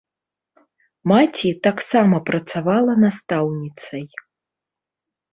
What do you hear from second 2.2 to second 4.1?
працавала настаўніцай.